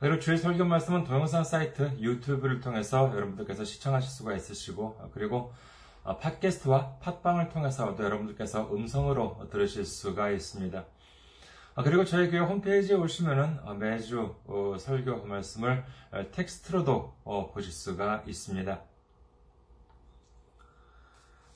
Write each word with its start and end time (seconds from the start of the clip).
그리고 0.00 0.18
주일 0.18 0.38
설교 0.38 0.64
말씀은 0.64 1.04
동영상 1.04 1.44
사이트 1.44 1.82
유튜브를 2.00 2.60
통해서 2.60 3.12
여러분들께서 3.14 3.64
시청하실 3.64 4.10
수가 4.10 4.34
있으시고 4.34 5.10
그리고 5.12 5.52
팟캐스트와 6.04 6.96
팟빵을 7.00 7.50
통해서도 7.50 8.02
여러분들께서 8.02 8.74
음성으로 8.74 9.48
들으실 9.50 9.84
수가 9.84 10.30
있습니다. 10.30 10.86
그리고 11.84 12.04
저희 12.06 12.30
교회 12.30 12.40
홈페이지에 12.40 12.96
오시면은 12.96 13.78
매주 13.78 14.34
설교 14.78 15.26
말씀을 15.26 15.84
텍스트로도 16.32 17.50
보실 17.52 17.70
수가 17.70 18.24
있습니다. 18.26 18.82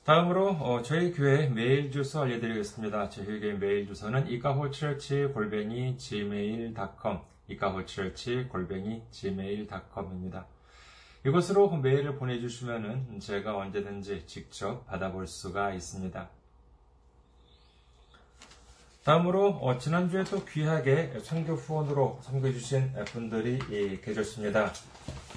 다음으로 0.04 0.82
저희 0.82 1.14
교회 1.14 1.48
메일 1.48 1.90
주소 1.90 2.20
알려드리겠습니다. 2.20 3.08
저희 3.08 3.40
교회 3.40 3.54
메일 3.54 3.86
주소는 3.86 4.28
이카호처치 4.28 5.30
골뱅이 5.32 5.96
gmail.com 5.96 7.33
이카호처치 7.48 8.48
골뱅이 8.48 9.02
gmail.com입니다. 9.10 10.46
이곳으로 11.26 11.70
메일을 11.76 12.16
보내주시면은 12.16 13.18
제가 13.20 13.56
언제든지 13.56 14.26
직접 14.26 14.86
받아볼 14.86 15.26
수가 15.26 15.72
있습니다. 15.72 16.28
다음으로 19.04 19.58
어, 19.60 19.78
지난주에 19.78 20.24
또 20.24 20.44
귀하게 20.46 21.18
선교 21.20 21.54
후원으로 21.54 22.20
섬겨주신 22.22 22.94
분들이 23.06 23.58
예, 23.70 24.00
계셨습니다. 24.00 24.72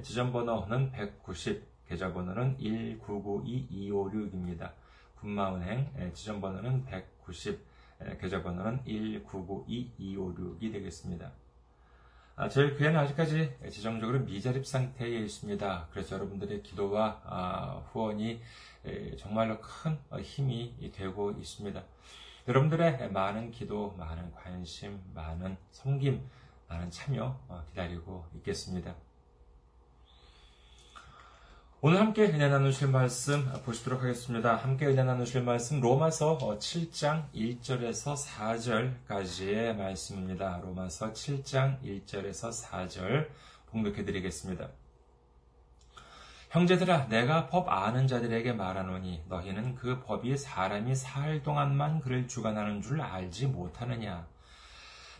지점번호는 0.03 0.91
190, 0.91 1.65
계좌번호는 1.87 2.57
1992256입니다. 2.59 4.73
군마은행 5.21 6.11
지점번호는 6.13 6.87
190, 6.87 7.65
계좌번호는 8.21 8.83
1992256이 8.83 10.73
되겠습니다. 10.73 11.31
아, 12.37 12.49
저희 12.49 12.77
교회는 12.77 12.99
아직까지 12.99 13.59
지정적으로 13.71 14.19
미자립 14.19 14.67
상태에 14.67 15.21
있습니다. 15.21 15.87
그래서 15.93 16.17
여러분들의 16.17 16.65
기도와 16.65 17.21
아, 17.25 17.85
후원이 17.93 18.41
정말로 19.17 19.61
큰 19.61 19.97
힘이 20.21 20.75
되고 20.93 21.31
있습니다. 21.31 21.81
여러분들의 22.49 23.13
많은 23.13 23.53
기도, 23.53 23.95
많은 23.97 24.33
관심, 24.33 25.01
많은 25.15 25.57
섬김, 25.71 26.29
많은 26.69 26.91
참여 26.91 27.39
어, 27.49 27.63
기다리고 27.69 28.27
있겠습니다. 28.35 28.97
오늘 31.87 32.01
함께 32.01 32.25
은혜 32.25 32.49
나누실 32.49 32.89
말씀 32.89 33.45
보시도록 33.63 34.03
하겠습니다. 34.03 34.57
함께 34.57 34.87
은혜 34.87 35.05
나누실 35.05 35.43
말씀 35.43 35.83
로마서 35.83 36.39
7장 36.39 37.31
1절에서 37.35 38.17
4절까지의 38.17 39.77
말씀입니다. 39.77 40.63
로마서 40.63 41.13
7장 41.13 41.83
1절에서 41.83 42.59
4절 42.65 43.29
봉독해 43.67 44.03
드리겠습니다. 44.07 44.71
형제들아 46.49 47.09
내가 47.09 47.49
법 47.49 47.69
아는 47.69 48.07
자들에게 48.07 48.55
말하노니 48.55 49.25
너희는 49.29 49.75
그 49.75 50.01
법이 50.01 50.39
사람이 50.39 50.95
살 50.95 51.43
동안만 51.43 52.01
그를 52.01 52.27
주관하는 52.27 52.81
줄 52.81 53.03
알지 53.03 53.49
못하느냐 53.49 54.27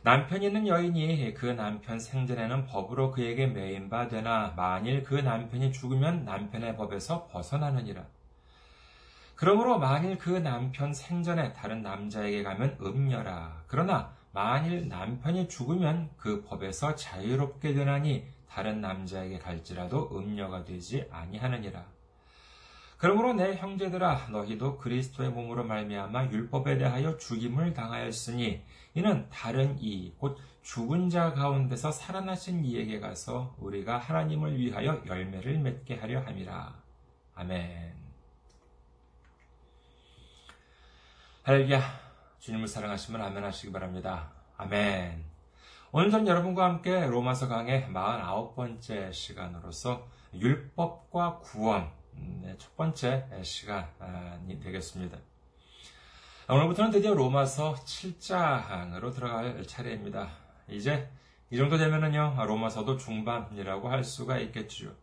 남편 0.05 0.43
있는 0.43 0.67
여인이 0.67 1.33
그 1.33 1.47
남편 1.47 1.99
생전에는 1.99 2.67
법으로 2.67 3.11
그에게 3.11 3.47
매인 3.47 3.89
바 3.89 4.07
되나 4.07 4.53
만일 4.55 5.03
그 5.03 5.15
남편이 5.15 5.73
죽으면 5.73 6.27
남편의 6.27 6.77
법에서 6.77 7.27
벗어나느니라. 7.29 8.05
그러므로 9.35 9.79
만일 9.79 10.19
그 10.19 10.29
남편 10.29 10.93
생전에 10.93 11.55
다른 11.55 11.81
남자에게 11.81 12.43
가면 12.43 12.77
음녀라. 12.83 13.63
그러나 13.67 14.13
만일 14.33 14.89
남편이 14.89 15.49
죽으면 15.49 16.11
그 16.19 16.45
법에서 16.45 16.97
자유롭게 16.97 17.73
되나니 17.73 18.27
다른 18.47 18.83
남자에게 18.83 19.39
갈지라도 19.39 20.11
음녀가 20.19 20.67
되지 20.67 21.09
아니하느니라. 21.11 21.94
그러므로 22.97 23.33
내 23.33 23.57
형제들아 23.57 24.29
너희도 24.31 24.79
그리스도의 24.79 25.31
몸으로 25.31 25.65
말미암아 25.65 26.27
율법에 26.27 26.79
대하여 26.79 27.17
죽임을 27.17 27.75
당하였으니 27.75 28.63
이는 28.95 29.29
다른 29.31 29.77
이, 29.81 30.13
곧 30.17 30.39
죽은 30.63 31.11
자 31.11 31.35
가운데서 31.35 31.93
살아나신 31.93 32.65
이에게 32.65 33.01
가서 33.01 33.55
우리가 33.59 33.99
하나님을 33.99 34.57
위하여 34.59 35.03
열매를 35.07 35.59
맺게 35.59 35.97
하려 35.97 36.21
함이라. 36.21 36.83
아멘. 37.35 37.95
할렐루야. 41.43 41.81
주님을 42.39 42.69
사랑하시면 42.69 43.21
아멘 43.21 43.45
하시기 43.45 43.73
바랍니다. 43.73 44.33
아멘. 44.57 45.25
오늘 45.93 46.11
전 46.11 46.27
여러분과 46.27 46.65
함께 46.65 47.07
로마서 47.07 47.49
강의 47.49 47.87
49번째 47.89 49.13
시간으로서 49.13 50.09
율법과 50.35 51.39
구원, 51.39 51.83
네, 51.83 51.93
첫 52.59 52.77
번째 52.77 53.27
시간이 53.43 54.61
되겠습니다. 54.61 55.19
오늘부터는 56.49 56.91
드디어 56.91 57.15
로마서 57.15 57.75
7장으로 57.75 59.15
들어갈 59.15 59.63
차례입니다. 59.67 60.31
이제 60.69 61.09
이 61.51 61.57
정도 61.57 61.79
되면은요, 61.79 62.37
로마서도 62.47 62.97
중반이라고 62.97 63.89
할 63.89 64.05
수가 64.05 64.39
있겠죠. 64.39 64.95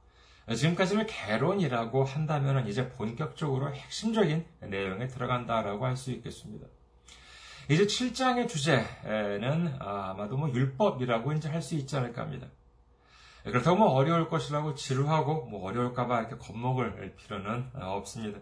지금까지는 0.53 1.05
개론이라고 1.05 2.03
한다면 2.03 2.67
이제 2.67 2.89
본격적으로 2.89 3.73
핵심적인 3.73 4.45
내용에 4.61 5.07
들어간다라고 5.07 5.85
할 5.85 5.95
수 5.95 6.11
있겠습니다. 6.11 6.67
이제 7.69 7.85
7장의 7.85 8.49
주제는 8.49 9.75
아마도 9.79 10.37
뭐 10.37 10.49
율법이라고 10.49 11.33
이제 11.33 11.47
할 11.47 11.61
수 11.61 11.75
있지 11.75 11.95
않을까 11.95 12.23
합니다. 12.23 12.47
그렇다고 13.43 13.77
뭐 13.77 13.89
어려울 13.89 14.29
것이라고 14.29 14.75
지루하고 14.75 15.45
뭐 15.45 15.67
어려울까봐 15.67 16.19
이렇게 16.19 16.37
겁먹을 16.37 17.15
필요는 17.15 17.71
없습니다. 17.73 18.39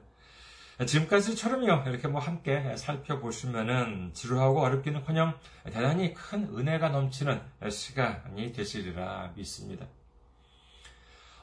지금까지처럼요, 0.86 1.90
이렇게 1.90 2.08
뭐 2.08 2.22
함께 2.22 2.76
살펴보시면은 2.78 4.12
지루하고 4.14 4.62
어렵기는 4.62 5.04
커녕 5.04 5.34
대단히 5.66 6.14
큰 6.14 6.44
은혜가 6.56 6.90
넘치는 6.90 7.42
시간이 7.70 8.54
되시리라 8.54 9.34
믿습니다. 9.36 9.86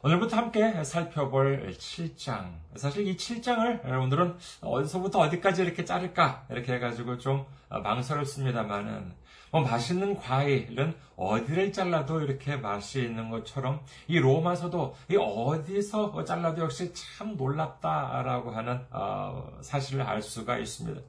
오늘부터 0.02 0.36
함께 0.36 0.84
살펴볼 0.84 1.74
7장. 1.78 2.60
사실 2.76 3.08
이 3.08 3.16
7장을 3.16 3.84
오늘은 3.84 4.36
어디서부터 4.60 5.18
어디까지 5.20 5.62
이렇게 5.62 5.84
자를까? 5.84 6.46
이렇게 6.48 6.74
해가지고 6.74 7.18
좀 7.18 7.44
망설였습니다만은, 7.68 9.14
뭐 9.50 9.62
맛있는 9.62 10.16
과일은 10.16 10.94
어디를 11.16 11.72
잘라도 11.72 12.20
이렇게 12.20 12.56
맛이 12.56 13.02
있는 13.02 13.31
것처럼 13.31 13.81
이 14.06 14.19
로마서도 14.19 14.94
이 15.10 15.16
어디서 15.16 16.25
잘라도 16.25 16.62
역시 16.62 16.93
참 16.93 17.37
놀랍다라고 17.37 18.50
하는 18.50 18.81
어, 18.90 19.58
사실을 19.60 20.02
알 20.02 20.20
수가 20.22 20.58
있습니다. 20.58 21.00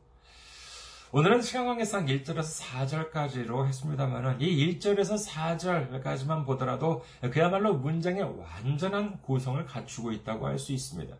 오늘은 1.13 1.41
시간 1.41 1.65
관계상 1.65 2.05
1절에서 2.05 2.63
4절까지로 2.63 3.65
했습니다만은 3.65 4.41
이 4.41 4.77
1절에서 4.77 5.25
4절까지만 5.25 6.45
보더라도 6.45 7.03
그야말로 7.31 7.73
문장의 7.75 8.23
완전한 8.23 9.21
구성을 9.21 9.65
갖추고 9.65 10.11
있다고 10.11 10.47
할 10.47 10.59
수 10.59 10.73
있습니다. 10.73 11.15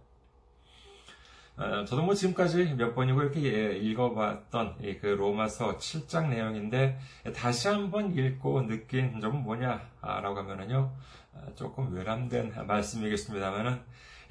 어, 1.58 1.84
저도 1.86 2.04
뭐 2.04 2.14
지금까지 2.14 2.76
몇 2.76 2.94
번이고 2.94 3.22
이렇게 3.22 3.42
예, 3.44 3.76
읽어봤던 3.78 4.78
그 5.02 5.08
로마서 5.08 5.78
7장 5.78 6.30
내용인데 6.30 7.00
다시 7.36 7.68
한번 7.68 8.14
읽고 8.14 8.68
느낀 8.68 9.20
점은 9.20 9.42
뭐냐라고 9.44 10.38
하면은요 10.38 10.92
어, 11.34 11.48
조금 11.56 11.94
외람된 11.96 12.54
말씀이겠습니다만은 12.68 13.82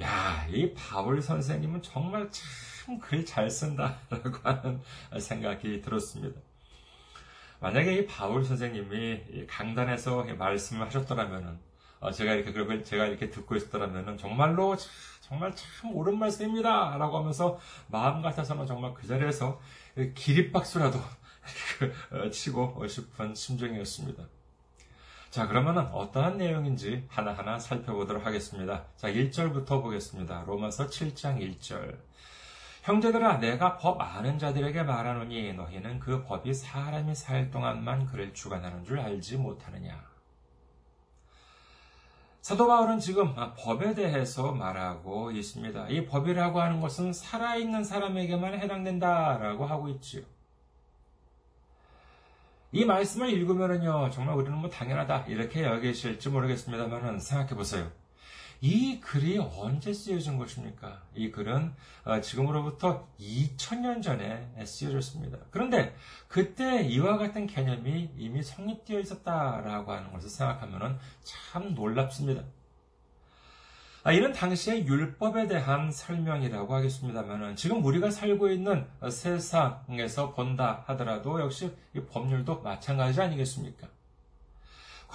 야, 0.03 0.47
이 0.51 0.73
바울 0.75 1.21
선생님은 1.21 1.83
정말 1.83 2.29
참 2.31 2.47
글 3.01 3.25
잘 3.25 3.51
쓴다라고 3.51 4.31
하는 4.45 4.81
생각이 5.19 5.81
들었습니다. 5.83 6.41
만약에 7.59 7.93
이 7.95 8.07
바울 8.07 8.45
선생님이 8.45 9.47
강단에서 9.49 10.23
말씀을 10.39 10.87
하셨더라면은 10.87 11.59
어, 11.99 12.13
제가 12.13 12.35
이렇게 12.35 12.53
그걸 12.53 12.85
제가 12.85 13.07
이렇게 13.07 13.31
듣고 13.31 13.57
있었더라면은 13.57 14.19
정말로 14.19 14.77
정말 15.29 15.53
참 15.57 15.95
옳은 15.95 16.19
말씀입니다. 16.19 16.97
라고 16.99 17.19
하면서 17.19 17.59
마음 17.89 18.23
같아서는 18.23 18.65
정말 18.67 18.95
그 18.95 19.07
자리에서 19.09 19.61
기립박수라도 20.15 20.99
어, 22.13 22.31
치고 22.31 22.87
싶은 22.87 23.35
심정이었습니다. 23.35 24.23
자, 25.31 25.49
그러면은 25.49 25.87
어떠한 25.89 26.39
내용인지 26.39 27.07
하나하나 27.09 27.59
살펴보도록 27.59 28.25
하겠습니다. 28.25 28.85
자, 28.97 29.09
1절부터 29.09 29.83
보겠습니다. 29.83 30.45
로마서 30.47 30.87
7장 30.87 31.41
1절. 31.59 31.99
형제들아, 32.85 33.39
내가 33.39 33.79
법 33.79 34.01
아는 34.01 34.39
자들에게 34.39 34.85
말하노니 34.85 35.55
너희는 35.55 35.99
그 35.99 36.23
법이 36.23 36.55
사람이 36.55 37.17
살 37.17 37.51
동안만 37.51 38.07
그를 38.07 38.33
주관하는 38.33 38.85
줄 38.85 39.01
알지 39.01 39.39
못하느냐. 39.39 40.16
사도 42.47 42.69
바울은 42.69 43.01
지금 43.01 43.35
법에 43.59 43.93
대해서 43.95 44.53
말하고 44.53 45.33
있습니다. 45.33 45.89
이 45.89 46.07
법이라고 46.07 46.61
하는 46.61 46.81
것은 46.81 47.13
살아있는 47.13 47.83
사람에게만 47.83 48.61
해당된다라고 48.61 49.67
하고 49.67 49.89
있지요. 49.89 50.23
이 52.71 52.85
말씀을 52.85 53.31
읽으면요, 53.31 54.11
정말 54.11 54.37
우리는 54.37 54.57
뭐 54.57 54.71
당연하다, 54.71 55.25
이렇게 55.27 55.65
여기실지 55.65 56.29
모르겠습니다만, 56.29 57.19
생각해 57.19 57.57
보세요. 57.57 57.91
이 58.61 59.01
글이 59.01 59.39
언제 59.39 59.93
쓰여진 59.93 60.39
것입니까? 60.39 61.03
이 61.15 61.31
글은 61.31 61.75
어, 62.05 62.21
지금으로부터 62.21 63.07
2000년 63.21 64.03
전에 64.03 64.51
쓰여졌습니다. 64.65 65.39
그런데 65.51 65.95
그때 66.29 66.83
이와 66.83 67.19
같은 67.19 67.47
개념이 67.47 68.11
이미 68.17 68.43
성립되어 68.43 69.01
있었다라고 69.01 69.93
하는 69.93 70.13
것을 70.13 70.29
생각하면 70.29 70.99
참 71.23 71.75
놀랍습니다. 71.75 72.43
아, 74.07 74.13
이는 74.13 74.33
당시의 74.33 74.87
율법에 74.87 75.49
대한 75.49 75.91
설명이라고 75.91 76.73
하겠습니다만 76.73 77.57
지금 77.57 77.85
우리가 77.85 78.09
살고 78.13 78.51
있는 78.51 78.87
세상에서 79.11 80.33
본다 80.33 80.85
하더라도 80.87 81.41
역시 81.41 81.75
이 81.93 82.01
법률도 82.01 82.63
마찬가지 82.63 83.21
아니겠습니까? 83.21 83.89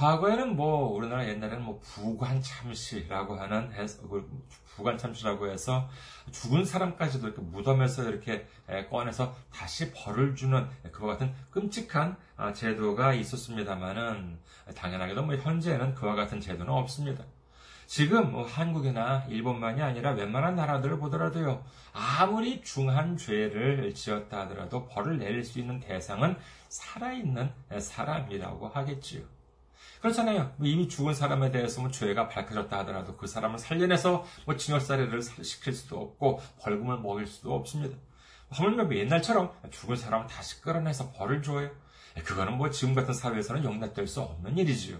과거에는 0.01 0.55
뭐 0.55 0.95
우리나라 0.95 1.27
옛날에는 1.27 1.63
뭐 1.63 1.79
부관참시라고 1.83 3.35
하는 3.35 3.69
그 4.09 4.27
부관참시라고 4.75 5.51
해서 5.51 5.87
죽은 6.31 6.65
사람까지도 6.65 7.27
이렇게 7.27 7.41
무덤에서 7.43 8.09
이렇게 8.09 8.47
꺼내서 8.89 9.35
다시 9.53 9.93
벌을 9.93 10.33
주는 10.33 10.67
그와 10.91 11.13
같은 11.13 11.31
끔찍한 11.51 12.17
아, 12.35 12.51
제도가 12.51 13.13
있었습니다만은 13.13 14.39
당연하게도 14.75 15.21
뭐 15.21 15.35
현재는 15.35 15.93
그와 15.93 16.15
같은 16.15 16.41
제도는 16.41 16.73
없습니다. 16.73 17.23
지금 17.85 18.31
뭐 18.31 18.43
한국이나 18.43 19.25
일본만이 19.29 19.83
아니라 19.83 20.13
웬만한 20.13 20.55
나라들을 20.55 20.97
보더라도요, 20.97 21.63
아무리 21.93 22.63
중한 22.63 23.17
죄를 23.17 23.93
지었다 23.93 24.41
하더라도 24.41 24.87
벌을 24.87 25.19
내릴 25.19 25.43
수 25.43 25.59
있는 25.59 25.79
대상은 25.79 26.37
살아있는 26.69 27.51
사람이라고 27.79 28.67
하겠지요. 28.69 29.40
그렇잖아요. 30.01 30.53
뭐 30.57 30.67
이미 30.67 30.89
죽은 30.89 31.13
사람에 31.13 31.51
대해서 31.51 31.79
뭐 31.79 31.91
죄가 31.91 32.27
밝혀졌다 32.27 32.75
하더라도 32.79 33.15
그 33.15 33.27
사람을 33.27 33.59
살려내서 33.59 34.25
뭐 34.45 34.57
징역살이를 34.57 35.21
시킬 35.21 35.73
수도 35.73 36.01
없고 36.01 36.41
벌금을 36.59 36.99
먹일 36.99 37.27
수도 37.27 37.53
없습니다. 37.53 37.95
하물며 38.49 38.85
뭐 38.85 38.95
옛날처럼 38.95 39.51
죽은 39.69 39.95
사람을 39.95 40.27
다시 40.27 40.59
끌어내서 40.61 41.11
벌을 41.11 41.43
줘요. 41.43 41.69
그거는 42.25 42.57
뭐 42.57 42.69
지금 42.71 42.95
같은 42.95 43.13
사회에서는 43.13 43.63
용납될 43.63 44.07
수 44.07 44.21
없는 44.21 44.57
일이지요. 44.57 44.97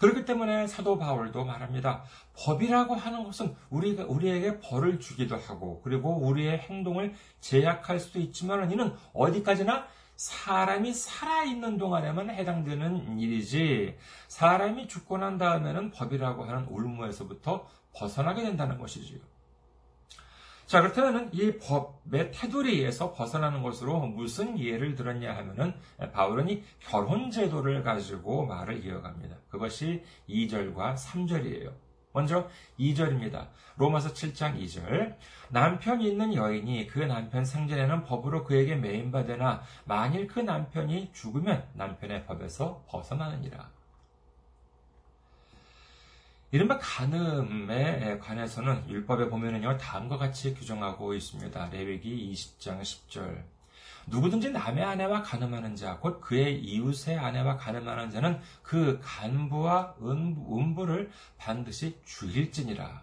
그렇기 0.00 0.24
때문에 0.24 0.66
사도 0.66 0.96
바울도 0.96 1.44
말합니다. 1.44 2.04
법이라고 2.34 2.94
하는 2.94 3.22
것은 3.22 3.54
우리가, 3.68 4.04
우리에게 4.04 4.58
벌을 4.60 4.98
주기도 4.98 5.36
하고, 5.36 5.82
그리고 5.82 6.26
우리의 6.26 6.58
행동을 6.58 7.14
제약할 7.40 8.00
수도 8.00 8.18
있지만, 8.18 8.72
이는 8.72 8.94
어디까지나 9.12 9.86
사람이 10.20 10.92
살아있는 10.92 11.78
동안에만 11.78 12.28
해당되는 12.28 13.18
일이지 13.18 13.96
사람이 14.28 14.86
죽고 14.86 15.16
난 15.16 15.38
다음에는 15.38 15.92
법이라고 15.92 16.44
하는 16.44 16.66
울무에서부터 16.66 17.66
벗어나게 17.94 18.42
된다는 18.42 18.78
것이지요. 18.78 19.18
자, 20.66 20.82
그렇다면 20.82 21.30
이 21.32 21.56
법의 21.56 22.32
테두리에서 22.32 23.14
벗어나는 23.14 23.62
것으로 23.62 24.00
무슨 24.00 24.58
예를 24.58 24.94
들었냐 24.94 25.34
하면은 25.38 25.72
바울은 26.12 26.50
이 26.50 26.62
결혼 26.80 27.30
제도를 27.30 27.82
가지고 27.82 28.44
말을 28.44 28.84
이어갑니다. 28.84 29.36
그것이 29.48 30.04
2절과 30.28 30.96
3절이에요. 30.96 31.72
먼저 32.12 32.48
2절입니다. 32.78 33.48
로마서 33.76 34.12
7장 34.12 34.60
2절. 34.60 35.16
남편이 35.50 36.06
있는 36.06 36.34
여인이 36.34 36.86
그 36.86 36.98
남편 37.00 37.44
생전에는 37.44 38.04
법으로 38.04 38.44
그에게 38.44 38.76
매인받으나 38.76 39.62
만일 39.84 40.26
그 40.26 40.40
남편이 40.40 41.12
죽으면 41.12 41.66
남편의 41.74 42.26
법에서 42.26 42.84
벗어나느니라. 42.88 43.70
이른바 46.52 46.78
간음에 46.78 48.18
관해서는 48.18 48.88
율법에 48.88 49.28
보면은요, 49.28 49.78
다음과 49.78 50.18
같이 50.18 50.52
규정하고 50.52 51.14
있습니다. 51.14 51.68
레위기 51.70 52.32
20장 52.32 52.80
10절. 52.80 53.59
누구든지 54.06 54.50
남의 54.50 54.82
아내와 54.82 55.22
간음하는 55.22 55.76
자, 55.76 55.98
곧 55.98 56.20
그의 56.20 56.60
이웃의 56.60 57.18
아내와 57.18 57.56
간음하는 57.56 58.10
자는 58.10 58.40
그 58.62 59.00
간부와 59.02 59.96
음부를 60.00 61.10
반드시 61.38 62.00
죽일지니라. 62.04 63.02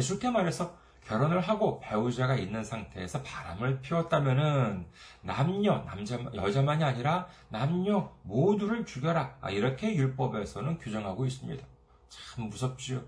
쉽게 0.00 0.30
말해서 0.30 0.76
결혼을 1.06 1.40
하고 1.40 1.80
배우자가 1.80 2.36
있는 2.36 2.62
상태에서 2.62 3.22
바람을 3.22 3.80
피웠다면은 3.80 4.86
남녀, 5.22 5.82
남자, 5.84 6.18
여자만이 6.34 6.84
아니라 6.84 7.26
남녀 7.48 8.12
모두를 8.22 8.86
죽여라. 8.86 9.38
아, 9.40 9.50
이렇게 9.50 9.94
율법에서는 9.94 10.78
규정하고 10.78 11.26
있습니다. 11.26 11.66
참 12.08 12.48
무섭지요. 12.48 13.02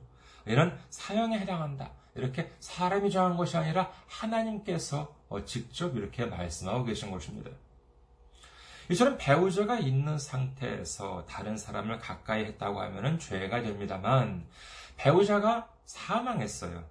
이런 0.44 0.78
사형에 0.90 1.38
해당한다. 1.38 1.90
이렇게 2.14 2.52
사람이 2.60 3.10
정한 3.10 3.36
것이 3.36 3.56
아니라 3.56 3.90
하나님께서 4.06 5.14
어, 5.28 5.44
직접 5.44 5.96
이렇게 5.96 6.26
말씀하고 6.26 6.84
계신 6.84 7.10
것입니다. 7.10 7.50
이처럼 8.90 9.16
배우자가 9.18 9.78
있는 9.78 10.18
상태에서 10.18 11.24
다른 11.26 11.56
사람을 11.56 11.98
가까이 11.98 12.44
했다고 12.44 12.80
하면 12.80 13.18
죄가 13.18 13.62
됩니다만 13.62 14.46
배우자가 14.96 15.68
사망했어요. 15.86 16.84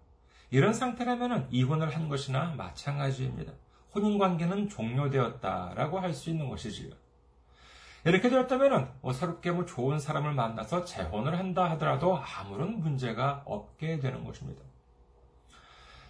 이런 0.49 0.73
상태라면 0.73 1.47
이혼을 1.51 1.95
한 1.95 2.09
것이나 2.09 2.53
마찬가지입니다. 2.55 3.53
혼인 3.95 4.17
관계는 4.17 4.69
종료되었다라고 4.69 5.99
할 5.99 6.13
수 6.13 6.29
있는 6.31 6.49
것이지요. 6.49 6.93
이렇게 8.05 8.29
되었다면 8.29 8.91
어사롭게 9.01 9.51
뭐 9.51 9.65
좋은 9.65 9.97
사람을 9.99 10.33
만나서 10.33 10.83
재혼을 10.83 11.37
한다 11.37 11.69
하더라도 11.71 12.17
아무런 12.17 12.79
문제가 12.81 13.43
없게 13.45 13.99
되는 13.99 14.25
것입니다. 14.25 14.61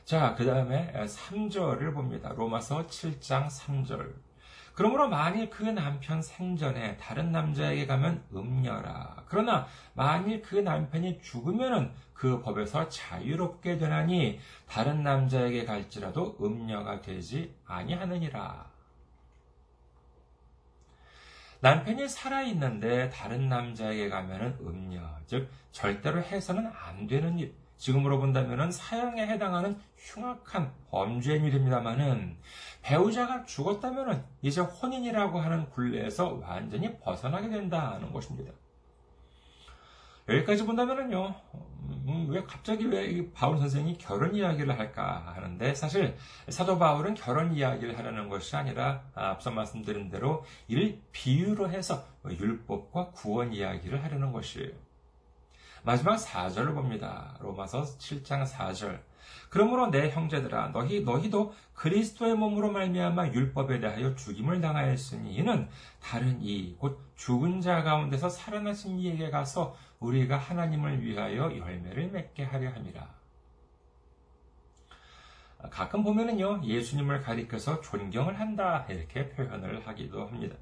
자, 0.06 0.36
그 0.36 0.46
다음에 0.46 0.92
3절을 0.94 1.94
봅니다. 1.94 2.34
로마서 2.34 2.88
7장 2.88 3.48
3절. 3.48 4.14
그러므로 4.74 5.08
만일 5.08 5.50
그 5.50 5.64
남편 5.64 6.22
생전에 6.22 6.98
다른 6.98 7.32
남자에게 7.32 7.86
가면 7.86 8.24
음녀라. 8.34 9.24
그러나 9.28 9.66
만일 9.94 10.42
그 10.42 10.56
남편이 10.56 11.22
죽으면은 11.22 11.94
그 12.14 12.42
법에서 12.42 12.90
자유롭게 12.90 13.78
되나니 13.78 14.40
다른 14.68 15.04
남자에게 15.04 15.64
갈지라도 15.64 16.38
음녀가 16.42 17.02
되지 17.02 17.56
아니하느니라. 17.66 18.72
남편이 21.62 22.10
살아있는데 22.10 23.10
다른 23.10 23.48
남자에게 23.48 24.10
가면은 24.10 24.58
음녀, 24.60 25.00
즉 25.28 25.50
절대로 25.72 26.22
해서는 26.22 26.70
안 26.76 27.08
되는 27.08 27.40
일. 27.40 27.63
지금으로 27.84 28.18
본다면 28.18 28.72
사형에 28.72 29.28
해당하는 29.28 29.78
흉악한 29.98 30.72
범죄인 30.90 31.44
일입니다만은 31.44 32.38
배우자가 32.82 33.44
죽었다면 33.44 34.24
이제 34.42 34.62
혼인이라고 34.62 35.38
하는 35.38 35.70
굴레에서 35.70 36.40
완전히 36.42 36.98
벗어나게 37.00 37.50
된다는 37.50 38.14
것입니다. 38.14 38.54
여기까지 40.30 40.66
본다면은요, 40.66 41.36
음, 41.84 42.28
왜 42.30 42.42
갑자기 42.44 42.86
왜 42.86 43.30
바울 43.34 43.58
선생이 43.58 43.98
결혼 43.98 44.34
이야기를 44.34 44.80
할까 44.80 45.34
하는데 45.36 45.76
사실 45.76 46.16
사도 46.48 46.80
바울은 46.80 47.16
결혼 47.16 47.54
이야기를 47.54 47.98
하려는 47.98 48.30
것이 48.30 48.56
아니라 48.56 49.04
앞서 49.14 49.52
말씀드린 49.52 50.10
대로 50.10 50.46
이를 50.70 51.02
비유로 51.12 51.70
해서 51.70 52.06
율법과 52.26 53.12
구원 53.12 53.52
이야기를 53.52 54.02
하려는 54.06 54.32
것이에요. 54.32 54.93
마지막 55.84 56.16
4절을 56.16 56.74
봅니다. 56.74 57.36
로마서 57.42 57.84
7장 57.84 58.48
4절. 58.48 59.02
그러므로 59.50 59.88
내 59.88 60.10
형제들아 60.10 60.70
너희 60.70 61.02
너희도 61.02 61.54
그리스도의 61.74 62.36
몸으로 62.36 62.72
말미암아 62.72 63.28
율법에 63.30 63.80
대하여 63.80 64.16
죽임을 64.16 64.62
당하였으니 64.62 65.36
이는 65.36 65.70
다른 66.02 66.40
이 66.42 66.76
곧 66.80 67.00
죽은 67.16 67.62
자 67.62 67.84
가운데서 67.84 68.30
살아나신 68.30 68.98
이에게 69.00 69.30
가서 69.30 69.76
우리가 70.00 70.38
하나님을 70.38 71.02
위하여 71.04 71.56
열매를 71.56 72.10
맺게 72.12 72.44
하려 72.44 72.72
함이라. 72.72 73.08
가끔 75.70 76.04
보면은요 76.04 76.62
예수님을 76.64 77.22
가리켜서 77.22 77.80
존경을 77.82 78.40
한다 78.40 78.86
이렇게 78.90 79.30
표현을 79.30 79.86
하기도 79.88 80.26
합니다. 80.28 80.56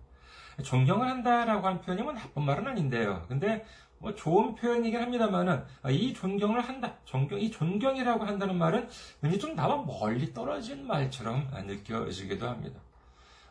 존경을 0.64 1.08
한다라고 1.08 1.66
하는 1.66 1.82
표현이면 1.82 2.16
나쁜 2.16 2.44
말은 2.44 2.68
아닌데요. 2.68 3.26
근데 3.28 3.66
뭐 4.02 4.16
좋은 4.16 4.56
표현이긴 4.56 5.00
합니다만은 5.00 5.64
이 5.92 6.14
존경을 6.14 6.60
한다, 6.60 6.96
존경, 7.06 7.40
이 7.40 7.52
존경이라고 7.52 8.26
한다는 8.26 8.58
말은 8.58 8.90
왠지 9.22 9.40
좀 9.40 9.56
나와 9.56 9.78
멀리 9.84 10.34
떨어진 10.34 10.88
말처럼 10.88 11.50
느껴지기도 11.68 12.50
합니다. 12.50 12.80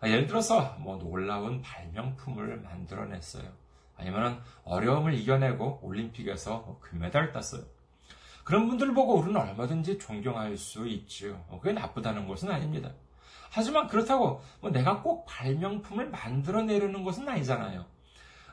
예를 0.03 0.27
들어서 0.27 0.77
뭐 0.81 0.99
놀라운 0.99 1.63
발명품을 1.63 2.63
만들어냈어요. 2.63 3.45
아니면 3.97 4.43
어려움을 4.65 5.15
이겨내고 5.15 5.81
올림픽에서 5.83 6.79
금메달을 6.81 7.33
땄어요. 7.33 7.63
그런 8.43 8.67
분들 8.67 8.93
보고 8.93 9.15
우리는 9.19 9.41
얼마든지 9.41 9.99
존경할 9.99 10.57
수 10.57 10.89
있지요. 10.89 11.45
그게 11.51 11.73
나쁘다는 11.73 12.27
것은 12.27 12.51
아닙니다. 12.51 12.91
하지만 13.51 13.87
그렇다고 13.87 14.43
뭐 14.61 14.71
내가 14.71 15.03
꼭 15.03 15.27
발명품을 15.27 16.11
만들어내려는 16.11 17.05
것은 17.05 17.29
아니잖아요. 17.29 17.85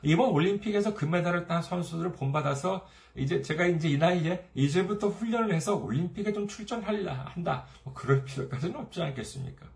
이번 0.02 0.30
올림픽에서 0.30 0.94
금메달을 0.94 1.46
딴 1.46 1.62
선수들을 1.62 2.12
본받아서 2.12 2.86
이제 3.16 3.42
제가 3.42 3.66
이제 3.66 3.88
이 3.88 3.98
나이에 3.98 4.48
이제부터 4.54 5.08
훈련을 5.08 5.54
해서 5.54 5.76
올림픽에 5.76 6.32
좀 6.32 6.46
출전하려 6.46 7.10
한다. 7.12 7.66
뭐 7.84 7.92
그럴 7.94 8.24
필요까지는 8.24 8.76
없지 8.76 9.02
않겠습니까? 9.02 9.66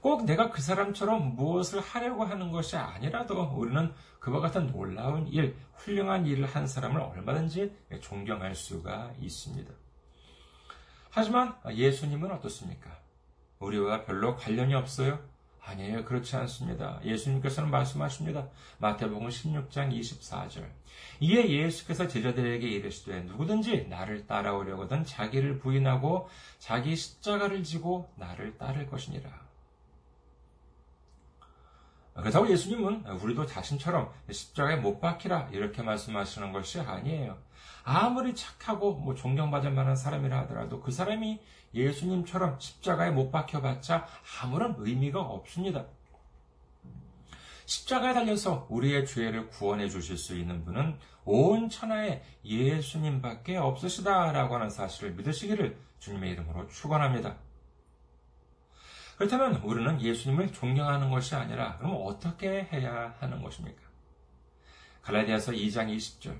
꼭 0.00 0.24
내가 0.24 0.50
그 0.50 0.62
사람처럼 0.62 1.34
무엇을 1.34 1.80
하려고 1.80 2.24
하는 2.24 2.52
것이 2.52 2.76
아니라도 2.76 3.42
우리는 3.56 3.92
그와 4.20 4.40
같은 4.40 4.68
놀라운 4.68 5.26
일, 5.26 5.56
훌륭한 5.74 6.26
일을 6.26 6.46
한 6.46 6.66
사람을 6.66 7.00
얼마든지 7.00 7.72
존경할 8.00 8.54
수가 8.54 9.12
있습니다. 9.20 9.72
하지만 11.10 11.56
예수님은 11.68 12.30
어떻습니까? 12.30 12.90
우리와 13.58 14.04
별로 14.04 14.36
관련이 14.36 14.74
없어요? 14.74 15.18
아니에요. 15.66 16.04
그렇지 16.04 16.36
않습니다. 16.36 17.00
예수님께서는 17.04 17.70
말씀하십니다. 17.70 18.48
마태복음 18.78 19.28
16장 19.28 19.92
24절. 19.92 20.64
이에 21.20 21.48
예수께서 21.48 22.06
제자들에게 22.06 22.66
이르시되 22.66 23.22
누구든지 23.22 23.86
나를 23.88 24.26
따라오려거든 24.26 25.04
자기를 25.04 25.58
부인하고 25.58 26.28
자기 26.58 26.94
십자가를 26.94 27.64
지고 27.64 28.08
나를 28.16 28.56
따를 28.58 28.86
것이니라. 28.86 29.45
그렇다고 32.16 32.48
예수님은 32.50 33.06
우리도 33.06 33.46
자신처럼 33.46 34.10
십자가에 34.30 34.76
못 34.76 35.00
박히라 35.00 35.50
이렇게 35.52 35.82
말씀하시는 35.82 36.52
것이 36.52 36.80
아니에요. 36.80 37.36
아무리 37.84 38.34
착하고 38.34 38.94
뭐 38.94 39.14
존경받을 39.14 39.70
만한 39.70 39.94
사람이라 39.96 40.40
하더라도 40.40 40.80
그 40.80 40.90
사람이 40.90 41.40
예수님처럼 41.74 42.58
십자가에 42.58 43.10
못 43.10 43.30
박혀봤자 43.30 44.06
아무런 44.42 44.74
의미가 44.78 45.20
없습니다. 45.20 45.86
십자가에 47.66 48.14
달려서 48.14 48.66
우리의 48.70 49.06
죄를 49.06 49.48
구원해 49.48 49.88
주실 49.88 50.16
수 50.16 50.36
있는 50.36 50.64
분은 50.64 50.98
온 51.24 51.68
천하에 51.68 52.22
예수님밖에 52.44 53.56
없으시다라고 53.56 54.54
하는 54.54 54.70
사실을 54.70 55.12
믿으시기를 55.14 55.76
주님의 55.98 56.32
이름으로 56.32 56.68
축원합니다. 56.68 57.36
그렇다면 59.16 59.56
우리는 59.62 60.00
예수님을 60.00 60.52
존경하는 60.52 61.10
것이 61.10 61.34
아니라 61.34 61.78
그럼 61.78 61.96
어떻게 62.04 62.68
해야 62.72 63.14
하는 63.18 63.42
것입니까? 63.42 63.80
갈라디아서 65.02 65.52
2장 65.52 65.94
20절 65.96 66.38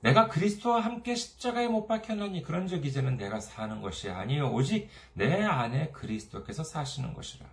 내가 0.00 0.26
그리스도와 0.26 0.80
함께 0.80 1.14
십자가에 1.14 1.68
못 1.68 1.86
박혔느니 1.86 2.42
그런적 2.42 2.84
이제는 2.84 3.16
내가 3.16 3.40
사는 3.40 3.80
것이 3.80 4.10
아니요 4.10 4.50
오직 4.52 4.88
내 5.12 5.44
안에 5.44 5.90
그리스도께서 5.90 6.64
사시는 6.64 7.14
것이라. 7.14 7.46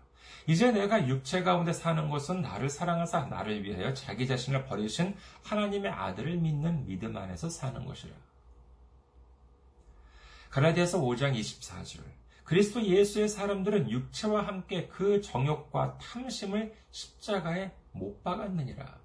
이제 0.48 0.72
내가 0.72 1.08
육체 1.08 1.44
가운데 1.44 1.72
사는 1.74 2.10
것은 2.10 2.42
나를 2.42 2.70
사랑하사 2.70 3.26
나를 3.26 3.64
위하여 3.64 3.94
자기 3.94 4.26
자신을 4.26 4.66
버리신 4.66 5.16
하나님의 5.44 5.92
아들을 5.92 6.38
믿는 6.38 6.88
믿음 6.88 7.16
안에서 7.16 7.50
사는 7.50 7.86
것이라. 7.86 8.16
가라디아서 10.50 11.02
5장 11.02 11.40
24절 11.40 12.02
그리스도 12.50 12.82
예수의 12.84 13.30
사람들은 13.30 13.92
육체와 13.92 14.48
함께 14.48 14.88
그 14.88 15.22
정욕과 15.22 16.00
탐심을 16.00 16.74
십자가에 16.90 17.70
못 17.92 18.24
박았느니라. 18.24 18.98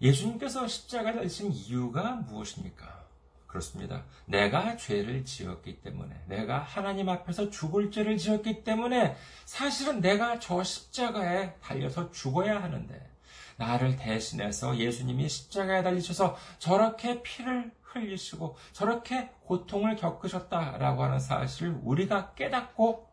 예수님께서 0.00 0.68
십자가에 0.68 1.12
달리신 1.14 1.50
이유가 1.50 2.12
무엇입니까? 2.12 3.04
그렇습니다. 3.48 4.04
내가 4.26 4.76
죄를 4.76 5.24
지었기 5.24 5.80
때문에, 5.82 6.14
내가 6.28 6.60
하나님 6.60 7.08
앞에서 7.08 7.50
죽을 7.50 7.90
죄를 7.90 8.16
지었기 8.16 8.62
때문에, 8.62 9.16
사실은 9.44 10.00
내가 10.00 10.38
저 10.38 10.62
십자가에 10.62 11.54
달려서 11.54 12.12
죽어야 12.12 12.62
하는데, 12.62 13.10
나를 13.56 13.96
대신해서 13.96 14.78
예수님이 14.78 15.28
십자가에 15.28 15.82
달리셔서 15.82 16.36
저렇게 16.60 17.24
피를 17.24 17.72
흘리시고, 17.92 18.56
저렇게 18.72 19.30
고통을 19.44 19.96
겪으셨다라고 19.96 21.04
하는 21.04 21.18
사실을 21.18 21.78
우리가 21.82 22.34
깨닫고 22.34 23.10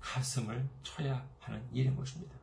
가슴을 0.00 0.68
쳐야 0.82 1.24
하는 1.40 1.62
일인 1.72 1.96
것입니다. 1.96 2.34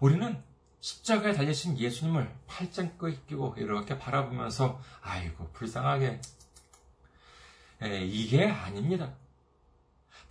우리는 0.00 0.42
십자가에 0.80 1.32
달리신 1.32 1.78
예수님을 1.78 2.30
팔짱 2.46 2.98
끼고 2.98 3.54
이렇게 3.56 3.98
바라보면서 3.98 4.80
아이고 5.00 5.48
불쌍하게 5.52 6.20
에, 7.82 8.04
이게 8.04 8.44
아닙니다. 8.50 9.14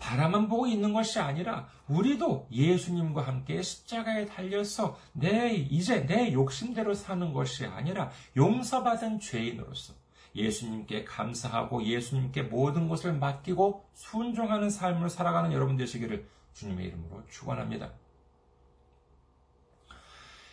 바라만 0.03 0.49
보고 0.49 0.67
있는 0.67 0.91
것이 0.91 1.17
아니라 1.17 1.65
우리도 1.87 2.49
예수님과 2.51 3.21
함께 3.21 3.61
십자가에 3.61 4.25
달려서 4.25 4.99
내 5.13 5.53
이제 5.53 6.05
내 6.05 6.33
욕심대로 6.33 6.93
사는 6.93 7.31
것이 7.31 7.65
아니라 7.65 8.11
용서받은 8.35 9.21
죄인으로서 9.21 9.93
예수님께 10.35 11.05
감사하고 11.05 11.83
예수님께 11.83 12.43
모든 12.43 12.89
것을 12.89 13.13
맡기고 13.13 13.85
순종하는 13.93 14.69
삶을 14.69 15.09
살아가는 15.09 15.53
여러분 15.53 15.77
되시기를 15.77 16.27
주님의 16.53 16.87
이름으로 16.87 17.23
축원합니다. 17.29 17.89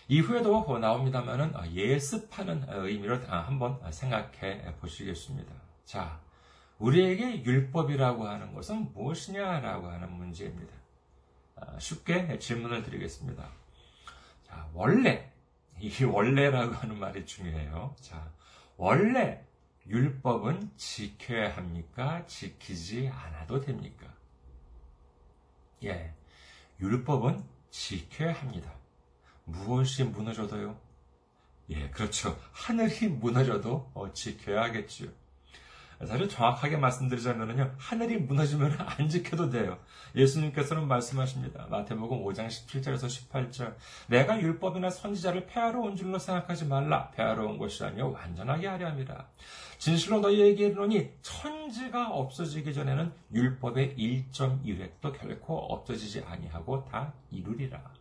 이후에도 0.07 0.79
나옵니다만은 0.79 1.55
예습하는 1.73 2.67
의미로 2.69 3.19
한번 3.27 3.81
생각해 3.91 4.77
보시겠습니다. 4.81 5.53
자, 5.85 6.21
우리에게 6.81 7.45
율법이라고 7.45 8.27
하는 8.27 8.55
것은 8.55 8.93
무엇이냐라고 8.93 9.89
하는 9.89 10.13
문제입니다. 10.13 10.75
아, 11.57 11.79
쉽게 11.79 12.39
질문을 12.39 12.83
드리겠습니다. 12.83 13.49
자, 14.47 14.69
원래, 14.73 15.31
이 15.79 16.05
원래라고 16.05 16.75
하는 16.75 16.99
말이 16.99 17.25
중요해요. 17.25 17.95
자, 18.01 18.33
원래 18.77 19.45
율법은 19.87 20.71
지켜야 20.77 21.55
합니까? 21.55 22.25
지키지 22.27 23.09
않아도 23.09 23.61
됩니까? 23.61 24.07
예, 25.85 26.15
율법은 26.81 27.45
지켜야 27.71 28.33
합니다. 28.33 28.73
무엇이 29.45 30.05
무너져도요? 30.05 30.79
예, 31.71 31.91
그렇죠. 31.91 32.39
하늘이 32.53 33.09
무너져도 33.09 33.91
어, 33.95 34.13
지켜야 34.13 34.63
하겠지요. 34.63 35.20
사실 36.07 36.29
정확하게 36.29 36.79
말씀드리자면요. 36.79 37.75
하늘이 37.77 38.17
무너지면 38.17 38.75
안 38.81 39.09
지켜도 39.09 39.51
돼요. 39.51 39.79
예수님께서는 40.17 40.89
말씀하십니다. 40.89 41.67
마태복음 41.69 42.25
5장 42.25 42.47
17절에서 42.47 43.31
18절. 43.31 43.75
내가 44.09 44.41
율법이나 44.41 44.89
선지자를 44.89 45.47
폐하러 45.47 45.81
온 45.81 45.97
줄로 45.97 46.19
생각하지 46.19 46.65
말라. 46.65 47.11
폐하러 47.11 47.45
온 47.47 47.59
것이 47.59 47.85
아니요 47.85 48.13
완전하게 48.13 48.67
하려 48.67 48.89
함이라. 48.89 49.29
진실로 49.79 50.21
너희에게 50.21 50.69
이르노니 50.69 51.11
천지가 51.21 52.11
없어지기 52.11 52.73
전에는 52.73 53.13
율법의 53.35 53.97
1.1획도 53.97 55.19
결코 55.19 55.57
없어지지 55.57 56.23
아니하고 56.27 56.85
다 56.91 57.13
이루리라. 57.31 58.00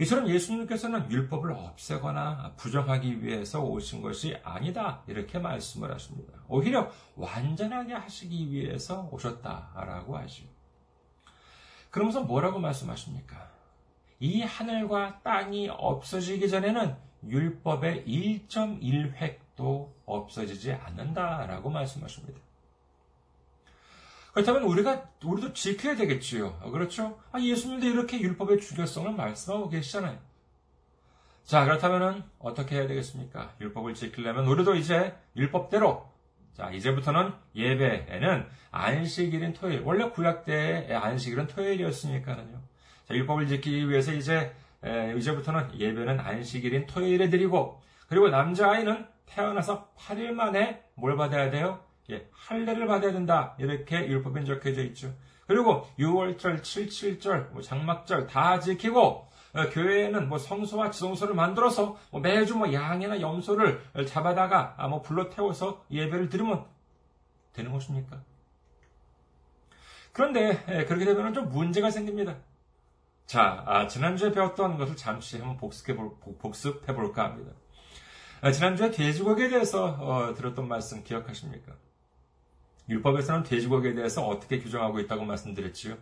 이처럼 0.00 0.28
예수님께서는 0.28 1.10
율법을 1.10 1.52
없애거나 1.52 2.54
부정하기 2.56 3.22
위해서 3.22 3.62
오신 3.62 4.00
것이 4.00 4.34
아니다. 4.42 5.02
이렇게 5.06 5.38
말씀을 5.38 5.92
하십니다. 5.92 6.32
오히려 6.48 6.90
완전하게 7.16 7.92
하시기 7.92 8.50
위해서 8.50 9.10
오셨다라고 9.12 10.16
하죠. 10.16 10.44
그러면서 11.90 12.22
뭐라고 12.22 12.58
말씀하십니까? 12.58 13.50
이 14.20 14.40
하늘과 14.40 15.20
땅이 15.22 15.68
없어지기 15.68 16.48
전에는 16.48 16.96
율법의 17.28 18.06
1.1획도 18.06 19.92
없어지지 20.06 20.72
않는다라고 20.72 21.68
말씀하십니다. 21.68 22.40
그렇다면 24.32 24.62
우리가 24.64 25.10
우리도 25.24 25.52
지켜야 25.52 25.96
되겠지요. 25.96 26.58
그렇죠? 26.70 27.18
아, 27.32 27.40
예수님도 27.40 27.86
이렇게 27.86 28.20
율법의 28.20 28.60
중요성을 28.60 29.12
말씀하고 29.12 29.68
계시잖아요. 29.68 30.18
자, 31.44 31.64
그렇다면 31.64 32.24
어떻게 32.38 32.76
해야 32.76 32.86
되겠습니까? 32.86 33.54
율법을 33.60 33.94
지키려면 33.94 34.46
우리도 34.46 34.76
이제 34.76 35.14
율법대로 35.36 36.08
자, 36.52 36.70
이제부터는 36.70 37.32
예배에는 37.54 38.46
안식일인 38.70 39.52
토요일. 39.54 39.82
원래 39.84 40.10
구약 40.10 40.44
때의 40.44 40.94
안식일은 40.94 41.46
토요일이었으니까는요. 41.48 42.60
자, 43.08 43.14
율법을 43.14 43.48
지키기 43.48 43.88
위해서 43.88 44.12
이제 44.12 44.54
에, 44.84 45.14
이제부터는 45.16 45.78
예배는 45.78 46.20
안식일인 46.20 46.86
토요일에 46.86 47.30
드리고 47.30 47.82
그리고 48.08 48.28
남자아이는 48.28 49.06
태어나서 49.26 49.92
8일 49.96 50.32
만에 50.32 50.82
뭘 50.94 51.16
받아야 51.16 51.50
돼요? 51.50 51.80
예, 52.10 52.28
할례를 52.32 52.86
받아야 52.86 53.12
된다. 53.12 53.54
이렇게 53.58 54.06
율법에 54.06 54.44
적혀져 54.44 54.82
있죠. 54.84 55.14
그리고 55.46 55.86
6월절, 55.98 56.62
77절, 56.62 57.50
뭐 57.50 57.62
장막절 57.62 58.26
다 58.26 58.60
지키고 58.60 59.28
어, 59.52 59.68
교회에는 59.70 60.28
뭐 60.28 60.38
성소와 60.38 60.90
지성소를 60.90 61.34
만들어서 61.34 61.98
뭐 62.10 62.20
매주 62.20 62.56
뭐 62.56 62.72
양이나 62.72 63.20
염소를 63.20 63.82
잡아다가 64.06 64.74
아, 64.76 64.86
뭐 64.86 65.02
불러 65.02 65.28
태워서 65.28 65.84
예배를 65.90 66.28
드리면 66.28 66.64
되는 67.52 67.72
것입니까? 67.72 68.22
그런데 70.12 70.64
예, 70.68 70.84
그렇게 70.84 71.04
되면 71.04 71.34
좀 71.34 71.48
문제가 71.48 71.90
생깁니다. 71.90 72.36
자, 73.26 73.62
아, 73.66 73.86
지난주에 73.86 74.32
배웠던 74.32 74.76
것을 74.76 74.96
잠시 74.96 75.38
한번 75.38 75.56
복습해, 75.56 75.96
볼, 75.96 76.16
복습해 76.38 76.94
볼까 76.94 77.24
합니다. 77.24 77.52
아, 78.40 78.50
지난주에 78.50 78.90
돼지고기에 78.90 79.48
대해서 79.50 79.96
어, 80.00 80.34
들었던 80.34 80.66
말씀 80.66 81.04
기억하십니까? 81.04 81.74
율법에서는 82.90 83.44
돼지고기에 83.44 83.94
대해서 83.94 84.26
어떻게 84.26 84.58
규정하고 84.58 85.00
있다고 85.00 85.24
말씀드렸지요? 85.24 85.96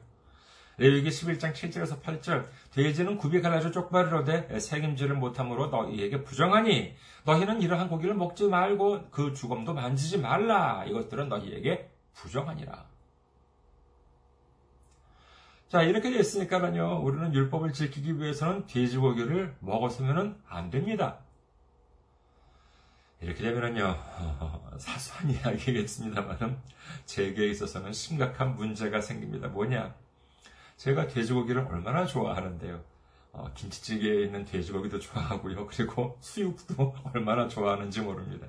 레위기 0.78 1.09
11장 1.11 1.52
7절에서 1.52 2.00
8절 2.02 2.47
돼지는 2.73 3.18
굽이 3.18 3.42
갈라져 3.42 3.71
쪽발이로되 3.73 4.59
책임지를 4.59 5.16
못함으로 5.16 5.66
너희에게 5.66 6.23
부정하니 6.23 6.95
너희는 7.25 7.62
이러한 7.62 7.88
고기를 7.88 8.14
먹지 8.14 8.47
말고 8.49 9.11
그 9.11 9.35
주검도 9.35 9.75
만지지 9.75 10.18
말라 10.18 10.85
이것들은 10.87 11.28
너희에게 11.28 11.90
부정하니라. 12.14 12.87
자 15.68 15.83
이렇게 15.83 16.11
됐으니까요 16.11 17.01
우리는 17.03 17.35
율법을 17.35 17.72
지키기 17.72 18.18
위해서는 18.18 18.66
돼지고기를 18.66 19.57
먹었으면 19.61 20.40
안 20.48 20.70
됩니다. 20.70 21.18
이렇게 23.20 23.42
되면은요, 23.42 23.96
사소한 24.78 25.30
이야기겠습니다만, 25.30 26.60
제게 27.04 27.48
있어서는 27.48 27.92
심각한 27.92 28.54
문제가 28.56 29.00
생깁니다. 29.00 29.48
뭐냐? 29.48 29.94
제가 30.76 31.08
돼지고기를 31.08 31.66
얼마나 31.66 32.06
좋아하는데요. 32.06 32.82
어, 33.32 33.50
김치찌개에 33.54 34.24
있는 34.24 34.44
돼지고기도 34.44 34.98
좋아하고요. 34.98 35.66
그리고 35.66 36.16
수육도 36.20 36.94
얼마나 37.12 37.48
좋아하는지 37.48 38.00
모릅니다. 38.00 38.46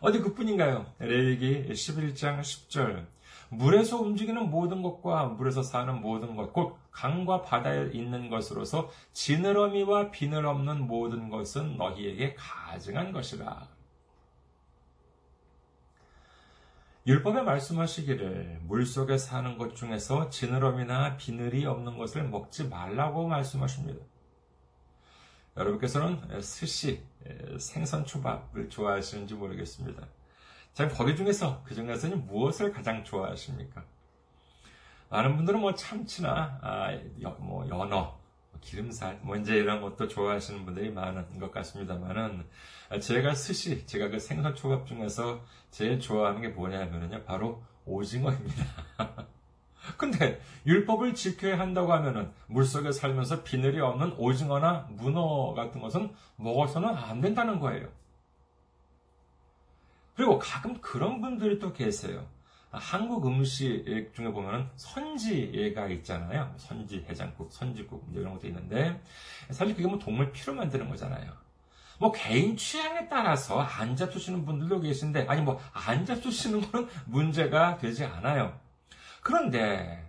어디 0.00 0.20
그뿐인가요? 0.20 0.86
레위기 0.98 1.68
11장 1.70 2.40
10절. 2.40 3.06
물에서 3.50 3.98
움직이는 4.00 4.50
모든 4.50 4.82
것과 4.82 5.24
물에서 5.26 5.62
사는 5.62 6.00
모든 6.00 6.36
것, 6.36 6.52
곧 6.52 6.76
강과 6.90 7.42
바다에 7.42 7.90
있는 7.92 8.28
것으로서 8.28 8.90
지느러미와 9.12 10.10
비늘 10.10 10.46
없는 10.46 10.86
모든 10.86 11.30
것은 11.30 11.76
너희에게 11.78 12.34
가증한 12.34 13.12
것이라. 13.12 13.77
율법에 17.08 17.40
말씀하시기를 17.40 18.60
물 18.64 18.84
속에 18.84 19.16
사는 19.16 19.56
것 19.56 19.74
중에서 19.74 20.28
지느러미나 20.28 21.16
비늘이 21.16 21.64
없는 21.64 21.96
것을 21.96 22.22
먹지 22.24 22.68
말라고 22.68 23.26
말씀하십니다. 23.26 23.98
여러분께서는 25.56 26.42
스시, 26.42 27.02
생선 27.58 28.04
초밥을 28.04 28.68
좋아하시는지 28.68 29.36
모르겠습니다. 29.36 30.06
자, 30.74 30.86
거기 30.88 31.16
중에서, 31.16 31.62
그 31.64 31.74
중에서는 31.74 32.26
무엇을 32.26 32.72
가장 32.72 33.02
좋아하십니까? 33.02 33.86
많은 35.08 35.34
분들은 35.36 35.60
뭐 35.60 35.74
참치나, 35.74 36.58
아, 36.60 36.92
여, 37.22 37.30
뭐 37.40 37.66
연어, 37.70 37.86
뭐 37.86 38.17
기름살, 38.60 39.20
뭐 39.22 39.36
이제 39.36 39.56
이런 39.56 39.80
것도 39.80 40.08
좋아하시는 40.08 40.64
분들이 40.64 40.90
많은 40.90 41.38
것 41.38 41.50
같습니다만은, 41.50 42.46
제가 43.00 43.34
스시, 43.34 43.86
제가 43.86 44.08
그 44.08 44.18
생선 44.18 44.54
초밥 44.54 44.86
중에서 44.86 45.44
제일 45.70 46.00
좋아하는 46.00 46.40
게 46.40 46.48
뭐냐면요. 46.48 47.24
바로 47.24 47.62
오징어입니다. 47.84 48.64
근데 49.96 50.40
율법을 50.66 51.14
지켜야 51.14 51.58
한다고 51.58 51.92
하면은 51.92 52.30
물속에 52.46 52.92
살면서 52.92 53.42
비늘이 53.42 53.80
없는 53.80 54.12
오징어나 54.18 54.88
문어 54.90 55.54
같은 55.54 55.80
것은 55.80 56.14
먹어서는 56.36 56.88
안 56.88 57.20
된다는 57.20 57.58
거예요. 57.58 57.88
그리고 60.14 60.38
가끔 60.38 60.80
그런 60.80 61.20
분들이 61.20 61.58
또 61.58 61.72
계세요. 61.72 62.26
한국 62.70 63.26
음식 63.26 63.84
중에 64.14 64.30
보면은 64.30 64.68
선지가 64.76 65.86
있잖아요. 65.88 66.52
선지 66.58 67.04
해장국, 67.08 67.50
선지국 67.50 68.10
이런 68.14 68.34
것도 68.34 68.46
있는데 68.48 69.00
사실 69.50 69.74
그게 69.74 69.88
뭐 69.88 69.98
동물 69.98 70.30
피로 70.32 70.54
만드는 70.54 70.88
거잖아요. 70.88 71.32
뭐 71.98 72.12
개인 72.12 72.56
취향에 72.56 73.08
따라서 73.08 73.60
안 73.60 73.96
잡수시는 73.96 74.44
분들도 74.44 74.80
계신데 74.80 75.26
아니 75.28 75.40
뭐 75.42 75.60
안 75.72 76.04
잡수시는 76.04 76.70
거는 76.70 76.88
문제가 77.06 77.78
되지 77.78 78.04
않아요. 78.04 78.58
그런데 79.22 80.04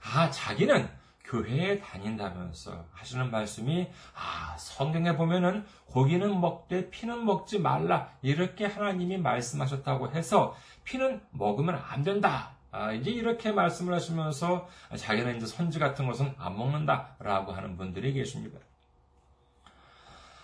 아 0.00 0.30
자기는 0.30 0.88
교회에 1.34 1.80
다닌다면서 1.80 2.84
하시는 2.92 3.28
말씀이 3.28 3.88
아 4.14 4.56
성경에 4.56 5.16
보면은 5.16 5.66
고기는 5.86 6.40
먹되 6.40 6.90
피는 6.90 7.24
먹지 7.24 7.58
말라 7.58 8.12
이렇게 8.22 8.66
하나님이 8.66 9.18
말씀하셨다고 9.18 10.12
해서 10.12 10.56
피는 10.84 11.20
먹으면 11.30 11.74
안 11.74 12.04
된다. 12.04 12.52
아, 12.70 12.92
이제 12.92 13.10
이렇게 13.10 13.52
말씀을 13.52 13.94
하시면서 13.94 14.68
자기는 14.96 15.36
이제 15.36 15.46
선지 15.46 15.78
같은 15.78 16.06
것은 16.06 16.34
안 16.38 16.56
먹는다라고 16.56 17.52
하는 17.52 17.76
분들이 17.76 18.12
계십니다. 18.12 18.58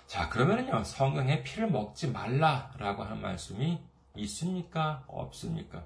자, 0.06 0.28
그러면은요, 0.28 0.82
성경에 0.84 1.42
피를 1.42 1.70
먹지 1.70 2.10
말라라고 2.10 3.04
하는 3.04 3.20
말씀이 3.20 3.80
있습니까? 4.14 5.04
없습니까? 5.08 5.84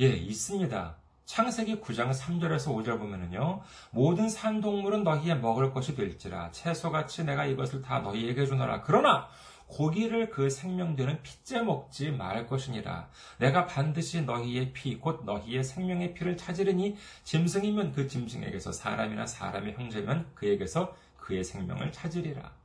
예, 0.00 0.08
있습니다. 0.08 1.01
창세기 1.32 1.80
9장 1.80 2.10
3절에서 2.10 2.76
5절 2.76 2.98
보면은요, 2.98 3.62
모든 3.90 4.28
산동물은 4.28 5.02
너희의 5.02 5.40
먹을 5.40 5.72
것이 5.72 5.94
될지라, 5.94 6.50
채소같이 6.50 7.24
내가 7.24 7.46
이것을 7.46 7.80
다 7.80 8.00
너희에게 8.00 8.44
주노라. 8.44 8.82
그러나, 8.82 9.28
고기를 9.66 10.28
그 10.28 10.50
생명되는 10.50 11.22
피째 11.22 11.62
먹지 11.62 12.10
말 12.10 12.46
것이니라. 12.46 13.08
내가 13.38 13.64
반드시 13.64 14.20
너희의 14.20 14.74
피, 14.74 14.98
곧 14.98 15.24
너희의 15.24 15.64
생명의 15.64 16.12
피를 16.12 16.36
찾으리니, 16.36 16.98
짐승이면 17.24 17.92
그 17.92 18.08
짐승에게서 18.08 18.72
사람이나 18.72 19.24
사람의 19.24 19.72
형제면 19.72 20.26
그에게서 20.34 20.94
그의 21.16 21.44
생명을 21.44 21.92
찾으리라. 21.92 22.61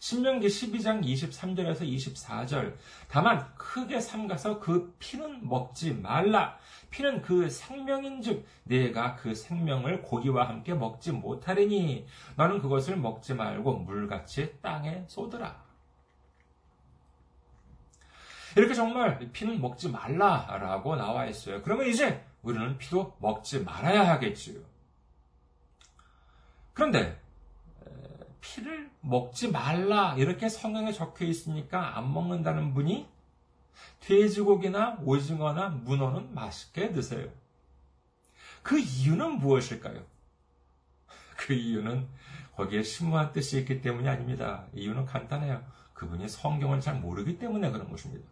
신명기 0.00 0.46
12장 0.48 1.02
23절에서 1.02 1.80
24절. 1.80 2.74
다만 3.08 3.54
크게 3.56 4.00
삼가서 4.00 4.60
그 4.60 4.94
피는 4.98 5.48
먹지 5.48 5.94
말라. 5.94 6.58
피는 6.90 7.22
그 7.22 7.48
생명인즉 7.48 8.46
내가 8.64 9.16
그 9.16 9.34
생명을 9.34 10.02
고기와 10.02 10.48
함께 10.48 10.74
먹지 10.74 11.12
못하리니 11.12 12.06
너는 12.36 12.60
그것을 12.60 12.96
먹지 12.96 13.34
말고 13.34 13.78
물같이 13.78 14.60
땅에 14.60 15.04
쏟으라. 15.08 15.64
이렇게 18.56 18.74
정말 18.74 19.18
피는 19.32 19.60
먹지 19.60 19.88
말라라고 19.88 20.96
나와 20.96 21.26
있어요. 21.26 21.62
그러면 21.62 21.86
이제 21.86 22.24
우리는 22.42 22.78
피도 22.78 23.16
먹지 23.20 23.60
말아야 23.60 24.06
하겠지요. 24.10 24.60
그런데 26.72 27.23
피를 28.44 28.90
먹지 29.00 29.50
말라 29.50 30.14
이렇게 30.18 30.50
성경에 30.50 30.92
적혀 30.92 31.24
있으니까 31.24 31.96
안 31.96 32.12
먹는다는 32.12 32.74
분이 32.74 33.08
돼지고기나 34.00 34.98
오징어나 35.02 35.70
문어는 35.70 36.34
맛있게 36.34 36.92
드세요. 36.92 37.30
그 38.62 38.78
이유는 38.78 39.38
무엇일까요? 39.38 40.04
그 41.38 41.54
이유는 41.54 42.06
거기에 42.54 42.82
심오한 42.82 43.32
뜻이 43.32 43.58
있기 43.60 43.80
때문이 43.80 44.08
아닙니다. 44.08 44.66
이유는 44.74 45.06
간단해요. 45.06 45.64
그분이 45.94 46.28
성경을 46.28 46.80
잘 46.80 47.00
모르기 47.00 47.38
때문에 47.38 47.70
그런 47.70 47.90
것입니다. 47.90 48.28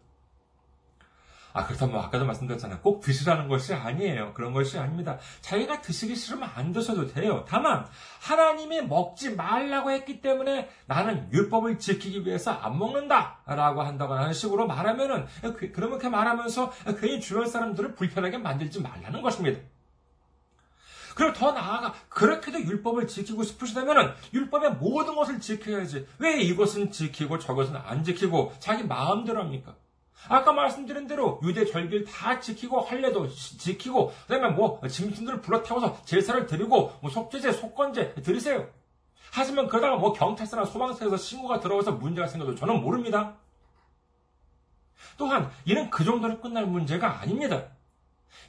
아, 1.53 1.65
그렇다면 1.65 1.99
아까도 1.99 2.25
말씀드렸잖아요. 2.25 2.79
꼭 2.81 3.01
드시라는 3.01 3.47
것이 3.47 3.73
아니에요. 3.75 4.33
그런 4.33 4.53
것이 4.53 4.79
아닙니다. 4.79 5.19
자기가 5.41 5.81
드시기 5.81 6.15
싫으면 6.15 6.49
안 6.55 6.73
드셔도 6.73 7.07
돼요. 7.07 7.45
다만, 7.47 7.85
하나님이 8.21 8.81
먹지 8.81 9.35
말라고 9.35 9.91
했기 9.91 10.19
때문에 10.19 10.69
나는 10.87 11.31
율법을 11.31 11.77
지키기 11.77 12.25
위해서 12.25 12.51
안 12.51 12.79
먹는다! 12.79 13.37
라고 13.45 13.83
한다거나 13.83 14.21
하는 14.21 14.33
식으로 14.33 14.65
말하면은, 14.65 15.27
그, 15.55 15.71
그렇게 15.71 16.09
말하면서 16.09 16.71
괜히 16.99 17.21
주변 17.21 17.47
사람들을 17.47 17.93
불편하게 17.93 18.39
만들지 18.39 18.81
말라는 18.81 19.21
것입니다. 19.21 19.59
그리고 21.15 21.33
더 21.33 21.51
나아가 21.51 21.93
그렇게도 22.09 22.61
율법을 22.61 23.07
지키고 23.07 23.43
싶으시다면은 23.43 24.13
율법의 24.33 24.71
모든 24.77 25.15
것을 25.15 25.39
지켜야지. 25.39 26.07
왜 26.17 26.41
이것은 26.41 26.89
지키고 26.89 27.37
저것은 27.37 27.75
안 27.75 28.03
지키고 28.03 28.53
자기 28.57 28.83
마음대로 28.83 29.41
합니까? 29.41 29.75
아까 30.29 30.53
말씀드린 30.53 31.07
대로 31.07 31.39
유대 31.43 31.65
절기를 31.65 32.05
다 32.05 32.39
지키고 32.39 32.81
할례도 32.81 33.29
지키고 33.29 34.13
그다음에 34.27 34.55
뭐 34.55 34.79
짐승들을 34.87 35.41
불러 35.41 35.61
태워서 35.63 36.01
제사를 36.05 36.45
드리고 36.45 36.93
뭐 37.01 37.11
속죄제, 37.11 37.51
속건제 37.51 38.15
드리세요. 38.23 38.67
하지만 39.31 39.67
그러다가 39.67 39.97
뭐 39.97 40.13
경찰서나 40.13 40.65
소방서에서 40.65 41.17
신고가 41.17 41.59
들어와서 41.59 41.93
문제가 41.93 42.27
생겨도 42.27 42.55
저는 42.55 42.81
모릅니다. 42.81 43.35
또한 45.17 45.51
이는 45.65 45.89
그 45.89 46.03
정도로 46.03 46.39
끝날 46.39 46.65
문제가 46.65 47.19
아닙니다. 47.19 47.67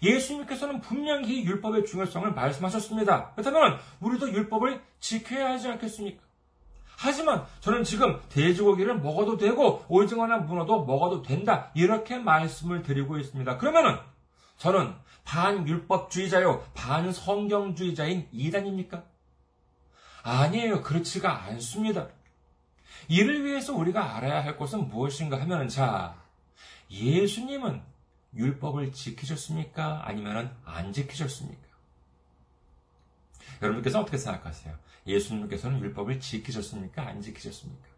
예수님께서는 0.02 0.80
분명히 0.80 1.44
율법의 1.44 1.87
중요성을 1.87 2.32
말씀하셨습니다. 2.32 3.32
그렇다면 3.32 3.78
우리도 4.00 4.32
율법을 4.32 4.82
지켜야 5.00 5.50
하지 5.50 5.68
않겠습니까? 5.68 6.23
하지만 7.04 7.44
저는 7.60 7.84
지금 7.84 8.18
돼지고기를 8.30 8.98
먹어도 8.98 9.36
되고 9.36 9.84
오징어나 9.88 10.38
문어도 10.38 10.86
먹어도 10.86 11.20
된다. 11.20 11.70
이렇게 11.74 12.16
말씀을 12.18 12.82
드리고 12.82 13.18
있습니다. 13.18 13.58
그러면은 13.58 13.98
저는 14.56 14.94
반율법주의자요, 15.24 16.64
반성경주의자인 16.72 18.28
이단입니까? 18.32 19.04
아니에요. 20.22 20.80
그렇지가 20.80 21.44
않습니다. 21.44 22.08
이를 23.08 23.44
위해서 23.44 23.74
우리가 23.74 24.16
알아야 24.16 24.42
할 24.42 24.56
것은 24.56 24.88
무엇인가 24.88 25.38
하면은 25.42 25.68
자, 25.68 26.16
예수님은 26.90 27.82
율법을 28.34 28.92
지키셨습니까? 28.92 30.04
아니면 30.06 30.56
안 30.64 30.90
지키셨습니까? 30.94 31.62
여러분께서 33.60 34.00
어떻게 34.00 34.16
생각하세요? 34.16 34.74
예수님께서는 35.06 35.80
율법을 35.80 36.20
지키셨습니까? 36.20 37.06
안 37.06 37.20
지키셨습니까? 37.20 37.88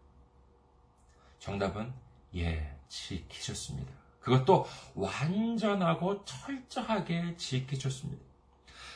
정답은 1.38 1.92
예, 2.34 2.76
지키셨습니다. 2.88 3.92
그것도 4.20 4.66
완전하고 4.94 6.24
철저하게 6.24 7.36
지키셨습니다. 7.36 8.24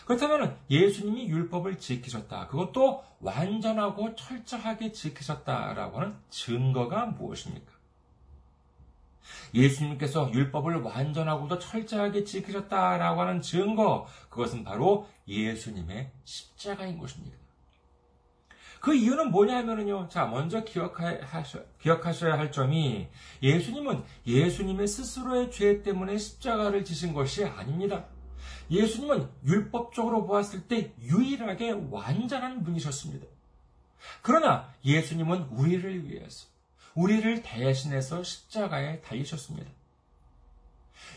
그렇다면 0.04 0.58
예수님이 0.68 1.28
율법을 1.28 1.78
지키셨다. 1.78 2.48
그것도 2.48 3.04
완전하고 3.20 4.16
철저하게 4.16 4.90
지키셨다라고 4.90 6.00
하는 6.00 6.16
증거가 6.30 7.06
무엇입니까? 7.06 7.70
예수님께서 9.54 10.32
율법을 10.32 10.82
완전하고도 10.82 11.60
철저하게 11.60 12.24
지키셨다라고 12.24 13.20
하는 13.20 13.40
증거, 13.40 14.06
그것은 14.28 14.64
바로 14.64 15.08
예수님의 15.28 16.10
십자가인 16.24 16.98
것입니다. 16.98 17.36
그 18.80 18.94
이유는 18.94 19.30
뭐냐면은요. 19.30 20.08
자, 20.08 20.24
먼저 20.24 20.64
기억하셔, 20.64 21.62
기억하셔야 21.80 22.38
할 22.38 22.50
점이 22.50 23.08
예수님은 23.42 24.02
예수님의 24.26 24.88
스스로의 24.88 25.50
죄 25.50 25.82
때문에 25.82 26.16
십자가를 26.16 26.84
지신 26.84 27.12
것이 27.12 27.44
아닙니다. 27.44 28.06
예수님은 28.70 29.28
율법적으로 29.44 30.26
보았을 30.26 30.66
때 30.66 30.94
유일하게 31.02 31.72
완전한 31.90 32.64
분이셨습니다. 32.64 33.26
그러나 34.22 34.72
예수님은 34.82 35.48
우리를 35.50 36.08
위해서, 36.08 36.46
우리를 36.94 37.42
대신해서 37.42 38.22
십자가에 38.22 39.02
달리셨습니다. 39.02 39.70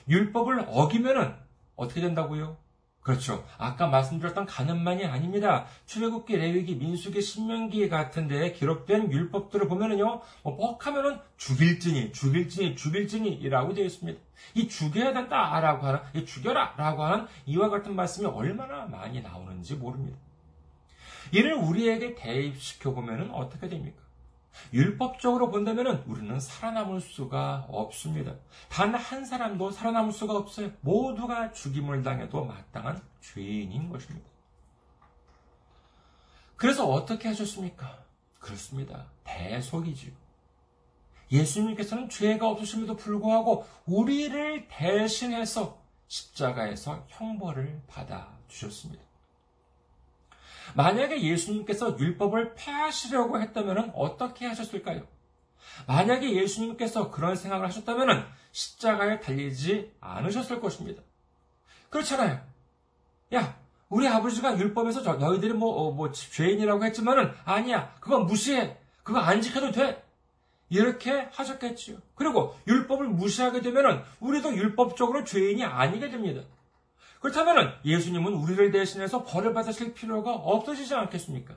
율법을 0.10 0.66
어기면은 0.68 1.34
어떻게 1.78 2.02
된다고요? 2.02 2.58
그렇죠. 3.04 3.46
아까 3.58 3.88
말씀드렸던 3.88 4.46
가늠만이 4.46 5.06
아닙니다. 5.06 5.66
출애굽기, 5.86 6.38
레위기, 6.38 6.76
민수기, 6.76 7.22
신명기 7.22 7.90
같은 7.90 8.30
데에 8.30 8.54
기록된 8.54 9.12
율법들을 9.12 9.68
보면은요, 9.68 10.22
뭐 10.44 10.78
뻑하면은 10.80 11.20
죽일지니, 11.36 12.14
죽일지니, 12.14 12.78
죽일지니라고 12.78 13.74
되어 13.74 13.86
있습니다. 13.86 14.20
이 14.56 14.68
죽여야 14.70 15.12
된다라고 15.12 15.86
하는, 15.86 16.00
이 16.16 16.26
죽여라라고 16.26 17.04
하는 17.04 17.28
이와 17.46 17.70
같은 17.70 17.94
말씀이 17.94 18.26
얼마나 18.26 18.86
많이 18.86 19.22
나오는지 19.22 19.76
모릅니다. 19.76 20.18
이를 21.34 21.56
우리에게 21.56 22.16
대입시켜 22.16 22.94
보면은 22.94 23.32
어떻게 23.32 23.68
됩니까? 23.68 24.03
율법적으로 24.74 25.50
본다면 25.52 26.04
우리는 26.08 26.40
살아남을 26.40 27.02
수가 27.02 27.66
없습니다. 27.70 28.36
단 28.70 28.94
한 28.96 29.26
사람도 29.26 29.72
살아남을 29.72 30.12
수가 30.12 30.36
없어요. 30.36 30.72
모두가 30.82 31.52
죽임을 31.52 32.04
당해도 32.04 32.46
마땅한 32.46 33.02
죄인인 33.22 33.90
것입니다. 33.90 34.30
그래서 36.56 36.88
어떻게 36.88 37.28
하셨습니까? 37.30 38.04
그렇습니다. 38.40 39.08
대속이지요. 39.24 40.12
예수님께서는 41.32 42.10
죄가 42.10 42.48
없으심에도 42.50 42.96
불구하고 42.96 43.66
우리를 43.86 44.68
대신해서 44.68 45.82
십자가에서 46.08 47.06
형벌을 47.10 47.82
받아 47.88 48.38
주셨습니다. 48.48 49.04
만약에 50.76 51.22
예수님께서 51.22 51.98
율법을 51.98 52.56
폐하시려고 52.56 53.40
했다면 53.40 53.92
어떻게 53.96 54.46
하셨을까요? 54.48 55.06
만약에 55.88 56.34
예수님께서 56.34 57.12
그런 57.12 57.36
생각을 57.36 57.66
하셨다면 57.68 58.28
십자가에 58.52 59.20
달리지 59.20 59.92
않으셨을 60.00 60.60
것입니다. 60.60 61.02
그렇잖아요. 61.90 62.42
야, 63.34 63.58
우리 63.90 64.08
아버지가 64.08 64.58
율법에서 64.58 65.02
너희들이 65.02 65.54
뭐, 65.54 65.72
어, 65.74 65.92
뭐, 65.92 66.12
죄인이라고 66.12 66.84
했지만은 66.86 67.32
아니야. 67.46 67.94
그건 68.00 68.26
무시해. 68.26 68.78
그거 69.04 69.20
안 69.20 69.42
지켜도 69.42 69.72
돼. 69.72 70.04
이렇게 70.70 71.30
하셨겠지요. 71.32 71.98
그리고 72.16 72.56
율법을 72.68 73.08
무시하게 73.08 73.62
되면은 73.62 74.02
우리도 74.20 74.56
율법적으로 74.56 75.24
죄인이 75.24 75.64
아니게 75.64 76.10
됩니다. 76.10 76.42
그렇다면 77.24 77.74
예수님은 77.86 78.34
우리를 78.34 78.72
대신해서 78.72 79.24
벌을 79.24 79.54
받으실 79.54 79.94
필요가 79.94 80.34
없으시지 80.34 80.94
않겠습니까? 80.94 81.56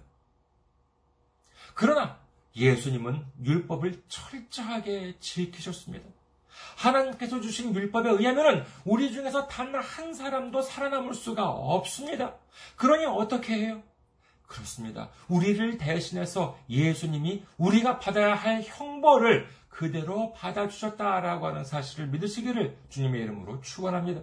그러나 1.74 2.20
예수님은 2.54 3.26
율법을 3.44 4.04
철저하게 4.06 5.16
지키셨습니다. 5.18 6.08
하나님께서 6.76 7.40
주신 7.40 7.74
율법에 7.74 8.10
의하면 8.10 8.64
우리 8.84 9.12
중에서 9.12 9.48
단 9.48 9.74
한 9.74 10.14
사람도 10.14 10.62
살아남을 10.62 11.14
수가 11.14 11.50
없습니다. 11.50 12.34
그러니 12.76 13.04
어떻게 13.04 13.54
해요? 13.54 13.82
그렇습니다. 14.46 15.10
우리를 15.28 15.78
대신해서 15.78 16.56
예수님이 16.70 17.44
우리가 17.58 17.98
받아야 17.98 18.36
할 18.36 18.62
형벌을 18.62 19.48
그대로 19.68 20.32
받아주셨다라고 20.32 21.48
하는 21.48 21.64
사실을 21.64 22.06
믿으시기를 22.06 22.78
주님의 22.88 23.20
이름으로 23.22 23.60
축원합니다. 23.62 24.22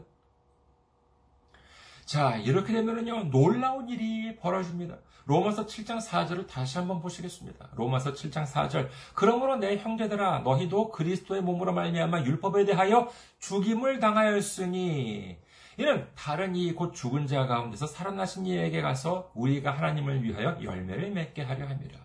자, 2.06 2.36
이렇게 2.38 2.74
되면은요, 2.74 3.26
놀라운 3.32 3.88
일이 3.90 4.36
벌어집니다. 4.36 4.98
로마서 5.26 5.66
7장 5.66 6.06
4절을 6.06 6.48
다시 6.48 6.78
한번 6.78 7.00
보시겠습니다. 7.00 7.70
로마서 7.76 8.12
7장 8.14 8.46
4절. 8.46 8.90
그러므로 9.16 9.56
내 9.56 9.78
형제들아 9.78 10.40
너희도 10.40 10.92
그리스도의 10.92 11.42
몸으로 11.42 11.72
말미암아 11.74 12.24
율법에 12.24 12.66
대하여 12.66 13.10
죽임을 13.40 14.00
당하였으니 14.00 15.38
이는 15.78 16.08
다른 16.16 16.56
이 16.56 16.74
곧 16.74 16.94
죽은 16.94 17.26
자 17.26 17.48
가운데서 17.48 17.88
살아나신 17.88 18.46
이에게 18.46 18.82
가서 18.82 19.32
우리가 19.34 19.72
하나님을 19.72 20.24
위하여 20.24 20.58
열매를 20.62 21.12
맺게 21.12 21.42
하려 21.44 21.68
합니다. 21.68 22.00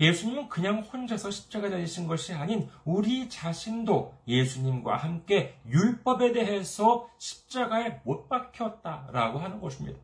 예수님은 0.00 0.48
그냥 0.48 0.80
혼자서 0.80 1.30
십자가 1.30 1.68
다니신 1.68 2.06
것이 2.06 2.32
아닌 2.32 2.68
우리 2.84 3.28
자신도 3.28 4.14
예수님과 4.26 4.96
함께 4.96 5.58
율법에 5.66 6.32
대해서 6.32 7.08
십자가에 7.18 8.00
못 8.04 8.28
박혔다라고 8.28 9.38
하는 9.38 9.60
것입니다. 9.60 9.98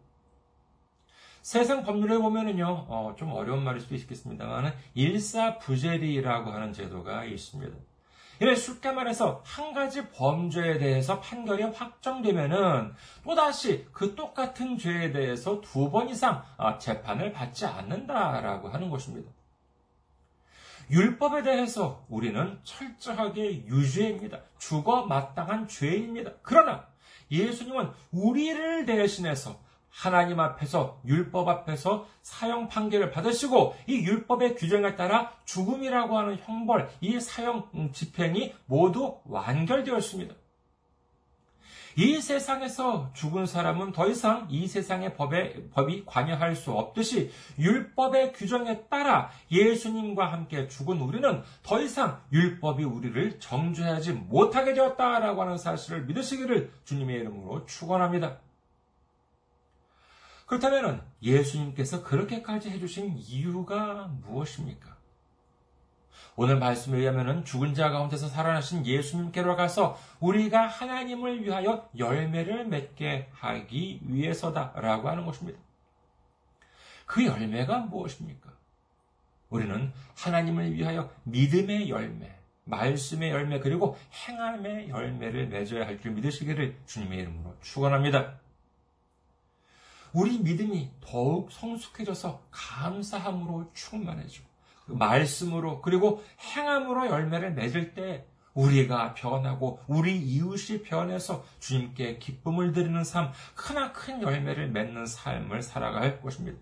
세상 1.40 1.84
법률에 1.84 2.18
보면은요, 2.18 2.86
어, 2.88 3.14
좀 3.16 3.32
어려운 3.32 3.62
말일 3.62 3.80
수도 3.80 3.94
있겠습니다만, 3.94 4.74
일사부재리라고 4.94 6.50
하는 6.50 6.72
제도가 6.72 7.24
있습니다. 7.24 7.76
이래 8.40 8.54
쉽게 8.54 8.90
말해서 8.92 9.42
한 9.46 9.72
가지 9.72 10.10
범죄에 10.10 10.76
대해서 10.76 11.20
판결이 11.20 11.62
확정되면은 11.62 12.92
또다시 13.24 13.86
그 13.92 14.14
똑같은 14.14 14.76
죄에 14.76 15.12
대해서 15.12 15.60
두 15.62 15.90
번 15.90 16.08
이상 16.10 16.42
어, 16.58 16.76
재판을 16.76 17.32
받지 17.32 17.64
않는다라고 17.64 18.68
하는 18.68 18.90
것입니다. 18.90 19.30
율법에 20.90 21.42
대해서 21.42 22.04
우리는 22.08 22.58
철저하게 22.62 23.66
유죄입니다. 23.66 24.40
죽어 24.58 25.06
마땅한 25.06 25.68
죄입니다. 25.68 26.32
그러나 26.42 26.86
예수님은 27.30 27.90
우리를 28.12 28.86
대신해서 28.86 29.58
하나님 29.90 30.40
앞에서 30.40 31.00
율법 31.06 31.48
앞에서 31.48 32.06
사형 32.22 32.68
판결을 32.68 33.10
받으시고 33.10 33.74
이 33.86 34.04
율법의 34.04 34.56
규정에 34.56 34.94
따라 34.94 35.32
죽음이라고 35.46 36.18
하는 36.18 36.38
형벌, 36.38 36.90
이 37.00 37.18
사형 37.18 37.90
집행이 37.92 38.54
모두 38.66 39.20
완결되었습니다. 39.24 40.34
이 41.96 42.20
세상에서 42.20 43.10
죽은 43.14 43.46
사람은 43.46 43.92
더 43.92 44.06
이상 44.06 44.46
이 44.50 44.68
세상의 44.68 45.16
법에, 45.16 45.70
법이 45.70 46.04
관여할 46.04 46.54
수 46.54 46.72
없듯이 46.72 47.32
율법의 47.58 48.34
규정에 48.34 48.82
따라 48.88 49.30
예수님과 49.50 50.30
함께 50.30 50.68
죽은 50.68 51.00
우리는 51.00 51.42
더 51.62 51.80
이상 51.80 52.20
율법이 52.32 52.84
우리를 52.84 53.40
정죄하지 53.40 54.12
못하게 54.12 54.74
되었다라고 54.74 55.40
하는 55.40 55.56
사실을 55.56 56.04
믿으시기를 56.04 56.70
주님의 56.84 57.20
이름으로 57.20 57.64
축원합니다. 57.64 58.40
그렇다면 60.44 61.02
예수님께서 61.22 62.04
그렇게까지 62.04 62.70
해주신 62.70 63.16
이유가 63.16 64.10
무엇입니까? 64.22 64.95
오늘 66.38 66.58
말씀에 66.58 66.98
의하면 66.98 67.46
죽은 67.46 67.72
자 67.72 67.90
가운데서 67.90 68.28
살아나신 68.28 68.84
예수님께로 68.86 69.56
가서 69.56 69.98
우리가 70.20 70.66
하나님을 70.66 71.42
위하여 71.42 71.88
열매를 71.96 72.66
맺게 72.66 73.30
하기 73.32 74.00
위해서다라고 74.02 75.08
하는 75.08 75.24
것입니다. 75.24 75.58
그 77.06 77.24
열매가 77.24 77.78
무엇입니까? 77.80 78.52
우리는 79.48 79.92
하나님을 80.14 80.74
위하여 80.74 81.10
믿음의 81.24 81.88
열매, 81.88 82.34
말씀의 82.64 83.30
열매, 83.30 83.58
그리고 83.60 83.96
행함의 84.28 84.90
열매를 84.90 85.46
맺어야 85.46 85.86
할 85.86 86.00
줄 86.00 86.10
믿으시기를 86.12 86.76
주님의 86.84 87.18
이름으로 87.20 87.56
축원합니다. 87.62 88.40
우리 90.12 90.38
믿음이 90.38 90.90
더욱 91.00 91.50
성숙해져서 91.50 92.42
감사함으로 92.50 93.70
충만해지고 93.72 94.46
그 94.46 94.55
말씀으로 94.86 95.82
그리고 95.82 96.22
행함으로 96.40 97.08
열매를 97.08 97.54
맺을 97.54 97.94
때 97.94 98.26
우리가 98.54 99.14
변하고 99.14 99.80
우리 99.86 100.16
이웃이 100.16 100.82
변해서 100.82 101.44
주님께 101.60 102.18
기쁨을 102.18 102.72
드리는 102.72 103.04
삶, 103.04 103.30
크나큰 103.54 104.22
열매를 104.22 104.70
맺는 104.70 105.06
삶을 105.06 105.62
살아갈 105.62 106.20
것입니다. 106.22 106.58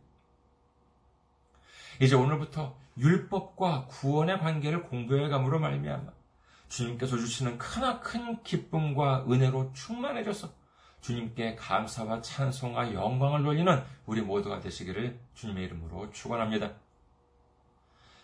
이제 2.01 2.17
오늘부터 2.17 2.77
율법과 2.99 3.87
구원의 3.87 4.39
관계를 4.41 4.83
공부해 4.83 5.29
감으로 5.29 5.61
말미암아 5.61 6.13
주님께서 6.69 7.17
주시는 7.17 7.59
크나큰 7.59 8.43
기쁨과 8.43 9.27
은혜로 9.31 9.73
충만해져서 9.73 10.53
주님께 11.01 11.55
감사와 11.55 12.23
찬송과 12.23 12.95
영광을 12.95 13.43
돌리는 13.43 13.85
우리 14.07 14.23
모두가 14.23 14.61
되시기를 14.61 15.21
주님의 15.35 15.65
이름으로 15.67 16.11
축원합니다. 16.11 16.73